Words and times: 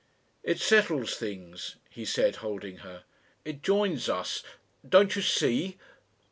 "It 0.41 0.59
settles 0.59 1.15
things," 1.15 1.75
he 1.91 2.05
said, 2.05 2.37
holding 2.37 2.77
her. 2.77 3.03
"It 3.45 3.61
joins 3.61 4.09
us. 4.09 4.41
Don't 4.89 5.15
you 5.15 5.21
see? 5.21 5.77